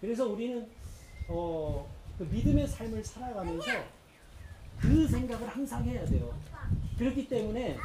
그래서 0.00 0.26
우리는 0.26 0.68
어, 1.28 1.88
그 2.16 2.22
믿음의 2.24 2.66
삶을 2.68 3.02
살아가면서 3.02 3.66
그 4.78 5.08
생각을 5.08 5.48
항상 5.48 5.84
해야 5.84 6.04
돼요. 6.04 6.32
그렇기 6.98 7.28
때문에 7.28 7.76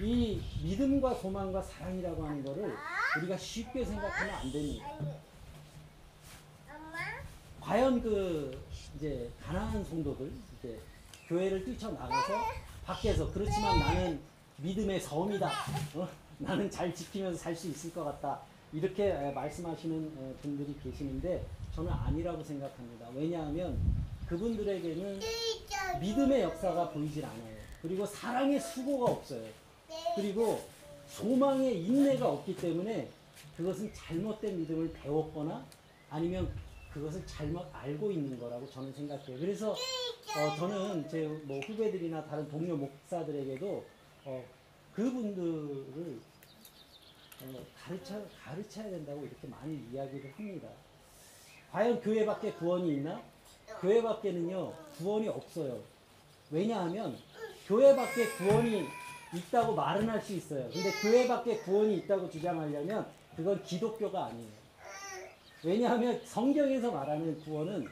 이 0.00 0.42
믿음과 0.62 1.14
소망과 1.14 1.62
사랑이라고 1.62 2.24
하는 2.26 2.44
거를 2.44 2.74
우리가 3.18 3.36
쉽게 3.36 3.84
생각하면 3.84 4.34
안 4.34 4.52
됩니다. 4.52 4.86
과연 7.60 8.00
그 8.02 8.62
이제 8.94 9.30
가난한 9.42 9.84
성도들 9.84 10.30
이제 10.58 10.78
교회를 11.26 11.64
뛰쳐나가서 11.64 12.34
밖에서 12.84 13.32
그렇지만 13.32 13.78
나는 13.80 14.20
믿음의 14.58 15.00
섬이다. 15.00 15.50
어? 15.96 16.08
나는 16.38 16.70
잘 16.70 16.94
지키면서 16.94 17.38
살 17.38 17.56
수 17.56 17.68
있을 17.68 17.92
것 17.92 18.04
같다. 18.04 18.40
이렇게 18.72 19.06
에, 19.08 19.32
말씀하시는 19.32 20.04
에, 20.06 20.34
분들이 20.42 20.76
계시는데 20.82 21.44
저는 21.74 21.90
아니라고 21.90 22.42
생각합니다. 22.44 23.08
왜냐하면 23.14 23.78
그분들에게는 24.28 25.20
믿음의 26.00 26.42
역사가 26.42 26.90
보이질 26.90 27.24
않아요. 27.24 27.56
그리고 27.82 28.04
사랑의 28.06 28.60
수고가 28.60 29.12
없어요. 29.12 29.42
그리고 30.14 30.60
소망의 31.08 31.84
인내가 31.84 32.28
없기 32.30 32.56
때문에 32.56 33.08
그것은 33.56 33.92
잘못된 33.94 34.58
믿음을 34.58 34.92
배웠거나 34.92 35.64
아니면 36.10 36.50
그것을 36.92 37.24
잘못 37.26 37.66
알고 37.72 38.10
있는 38.10 38.38
거라고 38.40 38.68
저는 38.70 38.92
생각해요. 38.92 39.38
그래서 39.38 39.72
어, 39.72 40.56
저는 40.58 41.08
제 41.08 41.26
뭐 41.44 41.60
후배들이나 41.60 42.24
다른 42.26 42.48
동료 42.50 42.76
목사들에게도 42.76 43.84
어, 44.24 44.44
그분들을 44.94 46.18
어, 47.42 47.64
가르쳐 47.78 48.22
가르쳐야 48.42 48.90
된다고 48.90 49.22
이렇게 49.24 49.46
많이 49.46 49.80
이야기를 49.92 50.32
합니다. 50.36 50.68
과연 51.70 52.00
교회 52.00 52.24
밖에 52.24 52.52
구원이 52.52 52.94
있나? 52.94 53.22
교회 53.80 54.02
밖에는요 54.02 54.72
구원이 54.98 55.28
없어요. 55.28 55.80
왜냐하면 56.50 57.18
교회 57.66 57.94
밖에 57.94 58.26
구원이 58.38 58.86
있다고 59.32 59.74
말은 59.74 60.08
할 60.08 60.20
수 60.22 60.34
있어요. 60.34 60.68
근데 60.72 60.90
교회 61.02 61.26
밖에 61.26 61.58
구원이 61.58 61.96
있다고 61.98 62.30
주장하려면 62.30 63.06
그건 63.36 63.62
기독교가 63.62 64.26
아니에요. 64.26 64.48
왜냐하면 65.64 66.20
성경에서 66.24 66.90
말하는 66.90 67.40
구원은 67.40 67.88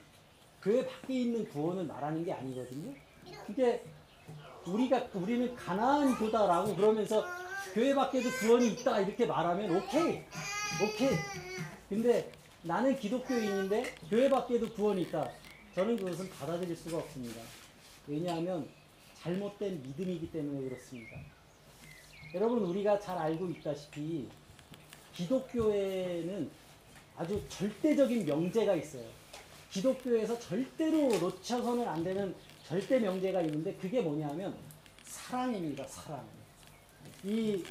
교회 0.62 0.86
밖에 0.86 1.14
있는 1.20 1.48
구원을 1.48 1.84
말하는 1.84 2.24
게 2.24 2.32
아니거든요. 2.32 2.94
그게 3.46 3.82
우리가 4.66 5.08
우리는 5.14 5.54
가나안 5.54 6.16
교다라고 6.16 6.74
그러면서 6.74 7.24
교회 7.74 7.94
밖에도 7.94 8.30
구원이 8.30 8.68
있다 8.68 9.00
이렇게 9.00 9.26
말하면 9.26 9.76
오케이 9.76 10.22
오케이. 10.82 11.16
근데 11.88 12.30
나는 12.62 12.96
기독교인인데 12.98 13.94
교회 14.08 14.28
밖에도 14.30 14.70
구원이 14.72 15.02
있다. 15.02 15.28
저는 15.74 15.96
그것은 15.96 16.30
받아들일 16.30 16.74
수가 16.76 16.98
없습니다. 16.98 17.42
왜냐하면 18.06 18.66
잘못된 19.24 19.82
믿음이기 19.82 20.30
때문에 20.30 20.68
그렇습니다. 20.68 21.16
여러분 22.34 22.58
우리가 22.58 23.00
잘 23.00 23.16
알고 23.16 23.48
있다시피 23.48 24.28
기독교에는 25.14 26.50
아주 27.16 27.42
절대적인 27.48 28.26
명제가 28.26 28.74
있어요. 28.74 29.06
기독교에서 29.70 30.38
절대로 30.38 31.08
놓쳐서는 31.18 31.88
안 31.88 32.04
되는 32.04 32.34
절대 32.66 32.98
명제가 32.98 33.40
있는데 33.42 33.74
그게 33.76 34.02
뭐냐면 34.02 34.54
사랑입니다. 35.04 35.86
사랑. 35.86 36.22
이 37.24 37.64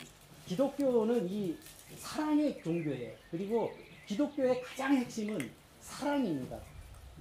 기독교는 0.48 1.30
이 1.30 1.56
사랑의 1.98 2.64
종교예요. 2.64 3.14
그리고 3.30 3.72
기독교의 4.08 4.64
가장 4.64 4.96
핵심은 4.96 5.52
사랑입니다. 5.82 6.58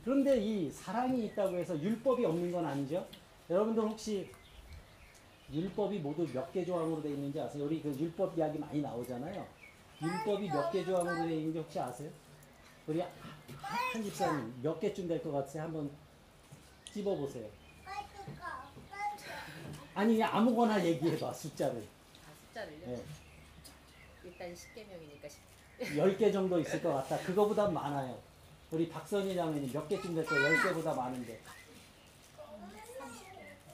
그런데 0.03 0.39
이 0.39 0.71
사랑이 0.71 1.27
있다고 1.27 1.59
해서 1.59 1.79
율법이 1.79 2.25
없는 2.25 2.51
건 2.51 2.65
아니죠. 2.65 3.07
여러분들 3.53 3.83
혹시 3.83 4.31
율법이 5.53 5.99
모두 5.99 6.27
몇 6.33 6.51
개 6.53 6.65
조항으로 6.65 7.03
되어 7.03 7.13
있는지 7.13 7.39
아세요? 7.41 7.65
우리 7.65 7.83
그 7.83 7.91
율법 7.99 8.37
이야기 8.39 8.59
많이 8.59 8.81
나오잖아요. 8.81 9.47
율법이 10.01 10.49
몇 10.49 10.71
개 10.73 10.83
조항으로 10.85 11.27
되어 11.27 11.37
있는지 11.37 11.59
혹시 11.59 11.79
아세요? 11.79 12.11
우리 12.87 13.01
하- 13.01 13.09
한 13.93 14.03
집사님 14.03 14.55
몇 14.63 14.81
개쯤 14.81 15.07
될 15.07 15.23
것 15.23 15.31
같아요? 15.33 15.65
한번 15.65 15.91
찝어보세요. 16.93 17.47
아니 19.95 20.23
아무거나 20.23 20.83
얘기해봐 20.83 21.33
숫자를. 21.35 21.85
아, 22.25 22.31
숫자를요? 22.47 22.87
네. 22.87 23.03
일단 24.25 24.55
10개명이니까 24.55 25.29
10. 25.79 25.97
10개 26.19 26.33
정도 26.33 26.59
있을 26.61 26.81
것 26.83 26.95
같다. 26.95 27.19
그거보다 27.19 27.69
많아요. 27.69 28.19
우리 28.71 28.89
박선희 28.89 29.35
장로님 29.35 29.71
몇 29.71 29.87
개쯤 29.89 30.15
될 30.15 30.25
거예요? 30.25 30.57
10개보다 30.57 30.97
많은데. 30.97 31.39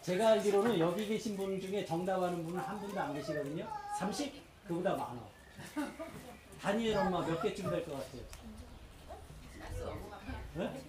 제가 0.08 0.28
알기로는 0.30 0.78
여기 0.78 1.06
계신 1.06 1.36
분 1.36 1.60
중에 1.60 1.84
정답하는 1.84 2.42
분은 2.42 2.58
한 2.58 2.80
분도 2.80 2.98
안 2.98 3.12
계시거든요. 3.12 3.68
30? 3.98 4.32
그보다 4.66 4.96
많아. 4.96 5.20
다니엘 6.62 6.96
엄마 6.96 7.20
몇 7.26 7.42
개쯤 7.42 7.68
될 7.68 7.84
것 7.84 7.92
같아요? 7.92 8.22
네? 10.54 10.80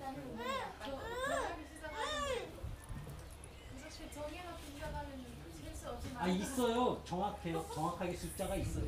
아 6.17 6.27
있어요. 6.27 7.01
정확해요. 7.05 7.65
정확하게 7.73 8.13
숫자가 8.15 8.55
있어요. 8.55 8.85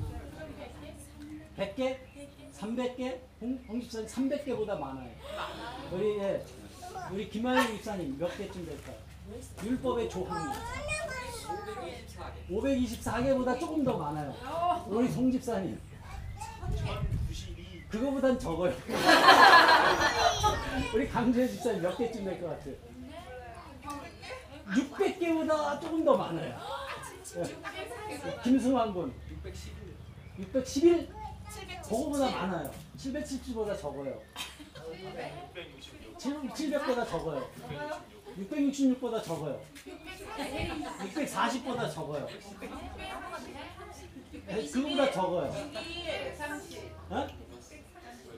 100개? 1.58 1.98
300개? 2.54 3.20
홍, 3.41 3.60
홍 3.67 3.82
집사님 3.82 4.08
300개보다 4.08 4.80
많아요. 4.80 5.12
우리 5.91 6.20
예, 6.20 6.46
우리 7.12 7.30
김하영 7.30 7.67
집사님 7.67 8.17
몇 8.17 8.38
개쯤 8.38 8.65
될까요? 8.65 9.11
율법의 9.63 10.10
조항이 10.10 10.54
524개보다 12.50 13.60
조금 13.60 13.84
더 13.84 13.98
많아요. 13.98 14.34
우리 14.88 15.08
송 15.10 15.32
집사님 15.32 15.80
그거보단 17.89 18.38
적어요. 18.39 18.74
우리 20.94 21.08
강재 21.10 21.48
집사님 21.48 21.82
몇 21.82 21.98
개쯤 21.98 22.24
될 22.26 22.39
것 22.41 22.48
같아요? 22.50 22.76
600개보다 24.67 25.82
조금 25.82 26.06
더 26.06 26.15
많아요. 26.17 26.58
예. 27.38 28.41
김승환 28.44 28.94
군 28.94 29.13
611? 30.38 31.10
그거보다 31.84 32.30
많아요. 32.30 32.72
770보다 32.98 33.80
적어요. 33.80 34.20
700보다 36.17 37.08
적어요. 37.10 37.50
666보다 38.39 39.24
적어요. 39.24 39.62
640보다 40.38 41.94
적어요. 41.94 42.28
네, 44.48 44.65
그거보다 44.72 45.12
적어요. 45.12 45.54
어? 47.10 47.28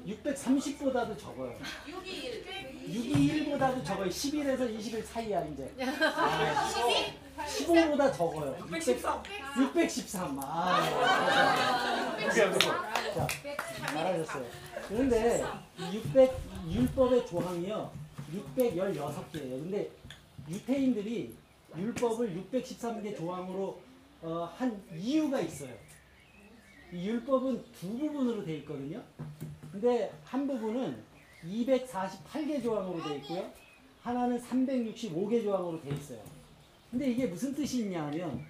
630보다도 0.06 1.18
적어요. 1.18 1.56
621보다도 2.88 3.86
적어요. 3.86 4.10
11에서 4.10 4.78
20일 4.78 5.06
사이야 5.06 5.46
이제. 5.46 5.72
아, 6.02 6.70
15보다 7.48 8.14
적어요. 8.16 8.58
613. 8.70 9.24
613. 9.58 10.40
아. 10.42 10.82
자, 13.16 13.28
잘하셨어요. 13.88 14.46
그런데 14.90 15.44
600 15.80 16.34
율법의 16.70 17.26
조항이요. 17.28 18.03
616개예요. 18.34 19.62
근데 19.64 19.92
유태인들이 20.50 21.36
율법을 21.78 22.44
613개 22.52 23.18
조항으로 23.18 23.82
어, 24.22 24.50
한 24.56 24.82
이유가 24.96 25.40
있어요. 25.42 25.74
이 26.92 27.08
율법은 27.08 27.64
두 27.80 27.98
부분으로 27.98 28.46
되어 28.46 28.56
있거든요. 28.58 29.04
근데 29.72 30.14
한 30.24 30.48
부분은 30.48 31.04
248개 31.46 32.62
조항으로 32.62 33.04
되어 33.04 33.16
있고요. 33.18 33.52
하나는 34.02 34.40
365개 34.40 35.44
조항으로 35.44 35.82
되어 35.82 35.94
있어요. 35.94 36.20
근데 36.92 37.10
이게 37.10 37.26
무슨 37.26 37.54
뜻이 37.56 37.80
있냐 37.82 38.06
하면 38.06 38.46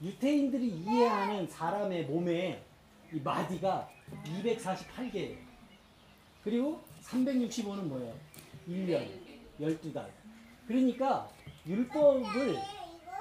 유태인들이 0.00 0.68
이해하는 0.68 1.48
사람의 1.48 2.04
몸에 2.06 2.62
이 3.12 3.20
마디가 3.20 3.90
248개예요. 4.24 5.36
그리고 6.44 6.80
365는 7.02 7.82
뭐예요? 7.84 8.14
1년, 8.68 9.08
12달. 9.60 10.06
그러니까 10.66 11.28
율법을 11.66 12.56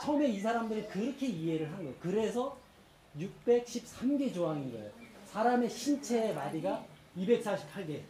처음에 0.02 0.28
이 0.28 0.40
사람들이 0.40 0.88
그렇게 0.88 1.28
이해를 1.28 1.68
한 1.70 1.78
거예요. 1.78 1.94
그래서 2.00 2.58
613개 3.18 4.34
조항인 4.34 4.72
거예요. 4.72 4.90
사람의 5.26 5.70
신체의 5.70 6.34
마디가 6.34 6.84
248개. 7.18 8.02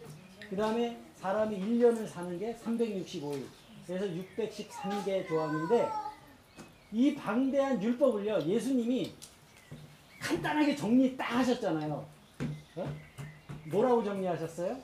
그 0.50 0.56
다음에 0.56 0.98
사람이 1.15 1.58
1년을 1.58 2.08
사는 2.08 2.38
게 2.39 2.56
365일. 2.56 3.46
그래서 3.86 4.06
613개 4.06 5.28
조항인데 5.28 5.89
이 6.94 7.15
방대한 7.15 7.82
율법을요, 7.82 8.44
예수님이 8.44 9.13
간단하게 10.20 10.76
정리 10.76 11.15
딱 11.17 11.38
하셨잖아요. 11.38 12.06
어? 12.76 12.96
뭐라고 13.65 14.04
정리하셨어요? 14.04 14.78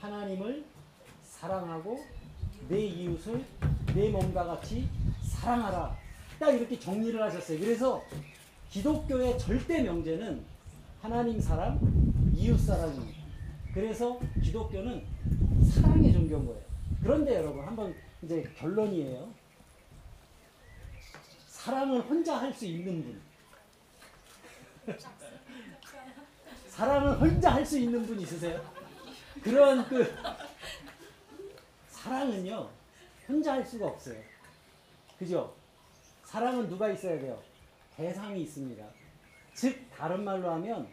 하나님을 0.00 0.64
사랑하고 1.40 2.04
내 2.68 2.84
이웃을 2.84 3.42
내 3.94 4.10
몸과 4.10 4.44
같이 4.44 4.86
사랑하라. 5.22 5.96
딱 6.38 6.50
이렇게 6.50 6.78
정리를 6.78 7.20
하셨어요. 7.20 7.58
그래서 7.58 8.04
기독교의 8.68 9.38
절대 9.38 9.82
명제는 9.82 10.44
하나님 11.00 11.40
사랑, 11.40 11.80
이웃 12.34 12.58
사랑입니다. 12.58 13.20
그래서 13.72 14.20
기독교는 14.42 15.02
사랑의 15.72 16.12
종교인 16.12 16.46
거예요. 16.46 16.62
그런데 17.02 17.36
여러분 17.36 17.64
한번 17.66 17.94
이제 18.22 18.42
결론이에요. 18.58 19.32
사랑을 21.46 22.02
혼자 22.02 22.36
할 22.36 22.52
수 22.52 22.66
있는 22.66 23.02
분. 23.02 23.20
사랑을 26.68 27.18
혼자 27.18 27.54
할 27.54 27.64
수 27.64 27.78
있는 27.78 28.06
분 28.06 28.20
있으세요? 28.20 28.62
그런 29.42 29.88
그 29.88 30.12
사랑은요 32.02 32.68
혼자 33.28 33.52
할 33.52 33.64
수가 33.64 33.86
없어요. 33.86 34.16
그죠? 35.18 35.54
사랑은 36.24 36.68
누가 36.68 36.88
있어야 36.88 37.18
돼요? 37.18 37.38
대상이 37.94 38.42
있습니다. 38.42 38.82
즉 39.52 39.78
다른 39.94 40.24
말로 40.24 40.50
하면 40.52 40.88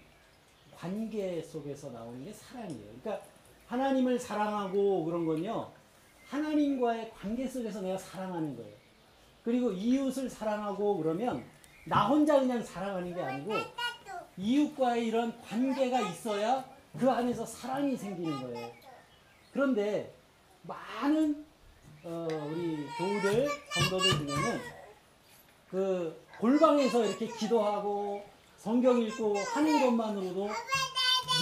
관계 0.76 1.41
속에서 1.41 1.91
나오는 1.91 2.26
게 2.26 2.34
사랑이에요. 2.34 2.91
그러니까 3.02 3.26
하나님을 3.67 4.20
사랑하고 4.20 5.06
그런 5.06 5.26
건요 5.26 5.72
하나님과의 6.28 7.12
관계 7.12 7.48
속에서 7.48 7.82
내가 7.82 7.98
사랑하는 7.98 8.58
거예요. 8.58 8.76
그리고 9.43 9.72
이웃을 9.72 10.30
사랑하고 10.30 10.98
그러면 10.98 11.46
나 11.86 12.08
혼자 12.08 12.38
그냥 12.38 12.62
사랑하는 12.62 13.15
게 13.15 13.22
아니고 13.22 13.54
이웃과의 14.36 15.08
이런 15.08 15.41
관계가 15.41 16.02
있어야 16.02 16.65
그 17.00 17.10
안에서 17.10 17.46
사랑이 17.46 17.96
생기는 17.96 18.41
거예요. 18.41 18.72
그런데 19.54 20.17
많은 20.68 21.46
어, 22.04 22.28
우리 22.50 22.88
교우들, 22.98 23.50
성도들 23.74 24.12
중에는 24.12 24.62
그 25.70 26.22
골방에서 26.40 27.06
이렇게 27.06 27.28
기도하고 27.28 28.24
성경 28.58 29.02
읽고 29.02 29.38
하는 29.38 29.82
것만으로도 29.82 30.50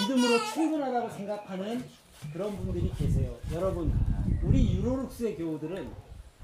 믿음으로 0.02 0.44
충분하다고 0.54 1.10
생각하는 1.10 1.88
그런 2.34 2.56
분들이 2.58 2.92
계세요. 2.98 3.36
여러분, 3.54 3.94
우리 4.44 4.76
유로룩스의 4.76 5.38
교우들은 5.38 5.92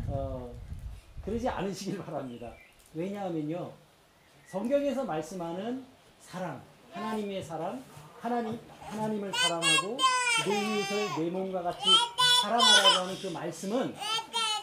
어, 0.07 0.53
그러지 1.25 1.47
않으시길 1.47 1.97
바랍니다. 1.99 2.53
왜냐하면요, 2.93 3.71
성경에서 4.47 5.03
말씀하는 5.05 5.85
사랑, 6.19 6.61
하나님의 6.91 7.43
사랑, 7.43 7.83
하나님, 8.19 8.59
하나님을 8.81 9.33
사랑하고 9.33 9.97
내 10.45 10.77
이웃을 10.77 11.23
내 11.23 11.29
몸과 11.29 11.61
같이 11.63 11.89
사랑하라고 12.41 13.03
하는 13.05 13.21
그 13.21 13.27
말씀은 13.27 13.95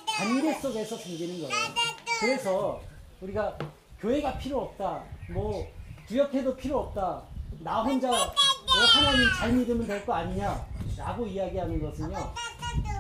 관계 0.07 0.55
속에서 0.61 0.97
생기는 0.97 1.41
거예요. 1.41 1.75
그래서 2.21 2.81
우리가 3.21 3.57
교회가 4.01 4.39
필요 4.39 4.63
없다, 4.63 5.05
뭐 5.31 5.67
구역해도 6.07 6.57
필요 6.57 6.79
없다, 6.81 7.23
나 7.61 7.83
혼자 7.83 8.09
뭐 8.09 8.17
하나님 8.95 9.27
잘 9.39 9.53
믿으면 9.53 9.87
될 9.87 10.05
거 10.05 10.15
아니냐 10.15 10.67
라고 10.97 11.27
이야기하는 11.27 11.81
것은요 11.81 12.35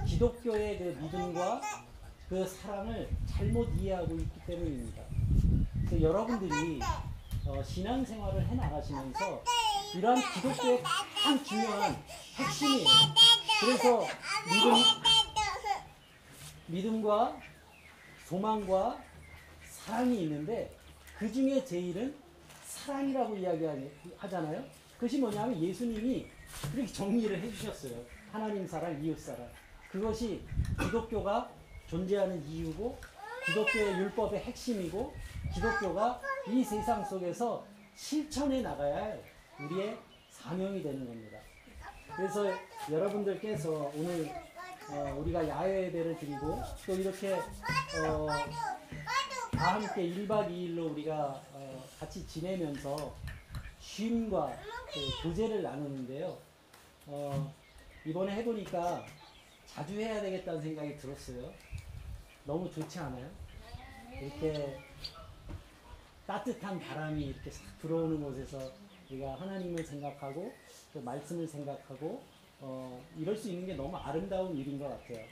기독교의 0.07 0.79
그 0.79 0.85
믿음과 1.01 1.61
그 2.29 2.47
사랑을 2.47 3.09
잘못 3.31 3.69
이해하고 3.77 4.15
있기 4.17 4.41
때문입니다. 4.47 5.03
그래서 5.87 6.01
여러분들이 6.03 6.81
어, 7.47 7.63
신앙생활을 7.63 8.47
해 8.47 8.55
나가시면서 8.55 9.43
이러한 9.95 10.23
기독교의 10.35 10.83
가장 10.83 11.45
중요한 11.45 12.05
핵심이에요. 12.37 12.87
그래서 13.61 14.07
믿음, 14.47 14.75
믿음과 16.69 17.37
소망과 18.27 19.03
사랑이 19.65 20.23
있는데 20.23 20.71
그 21.19 21.33
중에 21.33 21.65
제일은 21.65 22.15
사랑이라고 22.65 23.37
이야기하잖아요. 23.37 24.65
그것이 24.95 25.19
뭐냐면 25.19 25.61
예수님이 25.61 26.27
그렇게 26.73 26.93
정리를 26.93 27.41
해주셨어요. 27.43 28.05
하나님 28.31 28.67
사랑, 28.67 29.03
이웃 29.03 29.19
사랑. 29.19 29.49
그것이 29.91 30.45
기독교가 30.81 31.51
존재하는 31.89 32.45
이유고 32.47 32.99
기독교의 33.47 33.99
율법의 33.99 34.41
핵심이고 34.41 35.15
기독교가 35.55 36.21
이 36.49 36.63
세상 36.63 37.05
속에서 37.05 37.67
실천해 37.95 38.61
나가야 38.61 38.97
할 38.97 39.25
우리의 39.59 39.99
사명이 40.31 40.83
되는 40.83 41.07
겁니다. 41.07 41.39
그래서 42.19 42.53
여러분들께서 42.91 43.93
오늘 43.95 44.29
어, 44.91 45.17
우리가 45.21 45.47
야외 45.47 45.85
예배를 45.85 46.19
드리고 46.19 46.61
또 46.85 46.95
이렇게 46.97 47.35
어, 47.35 48.27
다 49.53 49.75
함께 49.75 50.03
1박 50.03 50.51
2일로 50.51 50.91
우리가 50.91 51.41
어, 51.53 51.85
같이 52.01 52.27
지내면서 52.27 53.15
쉼과 53.79 54.53
그 54.93 55.23
교제를 55.23 55.63
나누는데요. 55.63 56.37
어, 57.07 57.55
이번에 58.05 58.33
해보니까 58.33 59.07
자주 59.67 59.95
해야 60.01 60.21
되겠다는 60.21 60.61
생각이 60.61 60.97
들었어요. 60.97 61.53
너무 62.45 62.69
좋지 62.69 62.99
않아요? 62.99 63.31
이렇게 64.21 64.77
따뜻한 66.27 66.81
바람이 66.81 67.27
이렇게 67.27 67.49
싹 67.49 67.79
들어오는 67.79 68.21
곳에서 68.21 68.73
우리가 69.11 69.35
하나님을 69.41 69.85
생각하고 69.85 70.53
또 70.93 71.01
말씀을 71.01 71.47
생각하고 71.47 72.23
어, 72.61 73.03
이럴 73.17 73.37
수 73.37 73.49
있는 73.51 73.67
게 73.67 73.75
너무 73.75 73.97
아름다운 73.97 74.57
일인 74.57 74.79
것 74.79 74.89
같아요. 74.89 75.25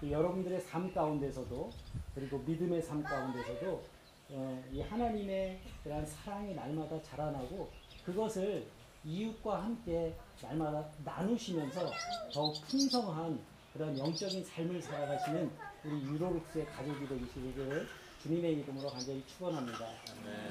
그 0.00 0.10
여러분들의 0.10 0.60
삶 0.62 0.92
가운데서도 0.92 1.70
그리고 2.14 2.38
믿음의 2.38 2.82
삶 2.82 3.02
가운데서도 3.02 3.84
어, 4.30 4.64
이 4.72 4.80
하나님의 4.80 5.60
그런 5.82 6.04
사랑이 6.06 6.54
날마다 6.54 7.00
자라나고 7.02 7.70
그것을 8.04 8.66
이웃과 9.04 9.64
함께 9.64 10.14
날마다 10.42 10.88
나누시면서 11.04 11.90
더욱 12.32 12.54
풍성한 12.68 13.40
그런 13.72 13.96
영적인 13.98 14.44
삶을 14.44 14.82
살아가시는 14.82 15.50
우리 15.84 16.02
유로룩스의 16.02 16.66
가족이 16.66 17.08
되시기를 17.08 17.86
주님의 18.22 18.58
이름으로 18.58 18.88
간절히 18.90 19.24
축원합니다. 19.26 19.86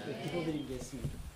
네, 0.08 0.24
기도드리겠습니다. 0.24 1.29